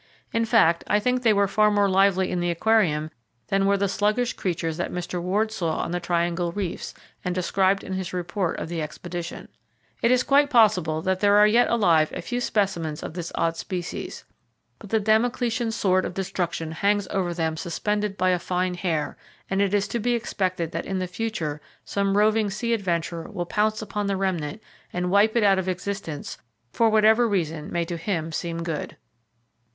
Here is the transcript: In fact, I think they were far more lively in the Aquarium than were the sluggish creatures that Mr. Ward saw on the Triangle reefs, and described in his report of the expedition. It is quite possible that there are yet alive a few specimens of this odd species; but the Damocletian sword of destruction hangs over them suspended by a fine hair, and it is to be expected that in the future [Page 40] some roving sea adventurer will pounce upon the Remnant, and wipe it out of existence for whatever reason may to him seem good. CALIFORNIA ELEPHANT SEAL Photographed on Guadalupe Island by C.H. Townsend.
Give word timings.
In 0.33 0.45
fact, 0.45 0.83
I 0.87 0.99
think 0.99 1.21
they 1.21 1.31
were 1.31 1.47
far 1.47 1.69
more 1.69 1.87
lively 1.87 2.31
in 2.31 2.39
the 2.39 2.49
Aquarium 2.49 3.11
than 3.49 3.67
were 3.67 3.77
the 3.77 3.87
sluggish 3.87 4.33
creatures 4.33 4.77
that 4.77 4.91
Mr. 4.91 5.21
Ward 5.21 5.51
saw 5.51 5.77
on 5.77 5.91
the 5.91 5.99
Triangle 5.99 6.51
reefs, 6.51 6.95
and 7.23 7.35
described 7.35 7.83
in 7.83 7.93
his 7.93 8.11
report 8.11 8.57
of 8.57 8.67
the 8.67 8.81
expedition. 8.81 9.47
It 10.01 10.09
is 10.09 10.23
quite 10.23 10.49
possible 10.49 11.03
that 11.03 11.19
there 11.19 11.35
are 11.37 11.45
yet 11.45 11.69
alive 11.69 12.09
a 12.15 12.21
few 12.23 12.41
specimens 12.41 13.03
of 13.03 13.13
this 13.13 13.31
odd 13.35 13.57
species; 13.57 14.23
but 14.79 14.89
the 14.89 14.99
Damocletian 14.99 15.69
sword 15.71 16.03
of 16.03 16.15
destruction 16.15 16.71
hangs 16.71 17.07
over 17.11 17.31
them 17.31 17.55
suspended 17.55 18.17
by 18.17 18.31
a 18.31 18.39
fine 18.39 18.73
hair, 18.73 19.17
and 19.51 19.61
it 19.61 19.71
is 19.71 19.87
to 19.89 19.99
be 19.99 20.15
expected 20.15 20.71
that 20.71 20.87
in 20.87 20.97
the 20.97 21.05
future 21.05 21.57
[Page 21.57 21.61
40] 21.81 21.81
some 21.85 22.17
roving 22.17 22.49
sea 22.49 22.73
adventurer 22.73 23.29
will 23.29 23.45
pounce 23.45 23.83
upon 23.83 24.07
the 24.07 24.17
Remnant, 24.17 24.63
and 24.91 25.11
wipe 25.11 25.35
it 25.35 25.43
out 25.43 25.59
of 25.59 25.69
existence 25.69 26.39
for 26.73 26.89
whatever 26.89 27.29
reason 27.29 27.71
may 27.71 27.85
to 27.85 27.97
him 27.97 28.31
seem 28.31 28.63
good. 28.63 28.65
CALIFORNIA 28.65 28.65
ELEPHANT 28.65 28.65
SEAL 28.65 28.65
Photographed 28.65 28.65
on 28.65 28.65
Guadalupe 28.65 28.67
Island 28.67 28.67
by 28.67 28.73
C.H. 28.73 28.75
Townsend. 28.75 28.97